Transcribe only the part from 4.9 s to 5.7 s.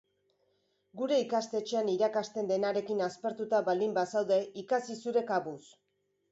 zure kabuz.